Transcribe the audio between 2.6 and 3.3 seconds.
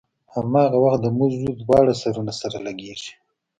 لګېږي.